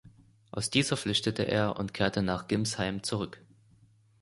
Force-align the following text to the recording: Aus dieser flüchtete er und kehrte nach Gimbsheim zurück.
Aus 0.49 0.71
dieser 0.71 0.97
flüchtete 0.97 1.43
er 1.43 1.75
und 1.77 1.93
kehrte 1.93 2.23
nach 2.23 2.47
Gimbsheim 2.47 3.03
zurück. 3.03 3.39